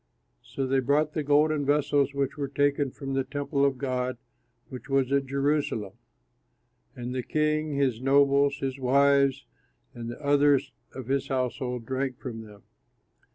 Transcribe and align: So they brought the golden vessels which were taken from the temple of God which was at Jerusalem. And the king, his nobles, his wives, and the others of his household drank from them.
So 0.41 0.65
they 0.65 0.79
brought 0.79 1.13
the 1.13 1.21
golden 1.21 1.63
vessels 1.63 2.11
which 2.15 2.35
were 2.35 2.47
taken 2.47 2.89
from 2.89 3.13
the 3.13 3.23
temple 3.23 3.63
of 3.63 3.77
God 3.77 4.17
which 4.67 4.89
was 4.89 5.11
at 5.11 5.27
Jerusalem. 5.27 5.93
And 6.95 7.13
the 7.13 7.21
king, 7.21 7.75
his 7.75 8.01
nobles, 8.01 8.57
his 8.57 8.79
wives, 8.79 9.45
and 9.93 10.09
the 10.09 10.19
others 10.19 10.71
of 10.95 11.05
his 11.05 11.27
household 11.27 11.85
drank 11.85 12.17
from 12.17 12.41
them. 12.41 12.63